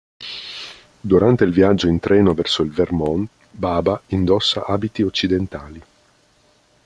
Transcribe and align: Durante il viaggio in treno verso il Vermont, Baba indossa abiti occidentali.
Durante 0.99 1.43
il 1.43 1.51
viaggio 1.51 1.87
in 1.87 1.99
treno 1.99 2.33
verso 2.33 2.63
il 2.63 2.71
Vermont, 2.71 3.29
Baba 3.51 4.01
indossa 4.07 4.65
abiti 4.65 5.03
occidentali. 5.03 5.79